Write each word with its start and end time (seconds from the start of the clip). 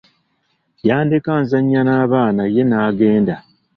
Yandeka 0.87 1.31
nzannya 1.41 1.81
n'abaana 1.83 2.43
ye 2.55 2.63
n'agenda. 2.69 3.35